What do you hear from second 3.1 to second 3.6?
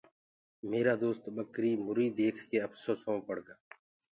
مي پڙگآ۔